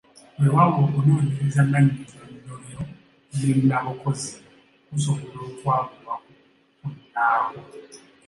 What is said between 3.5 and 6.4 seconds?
nnabukozi kusobola okwawulwa ku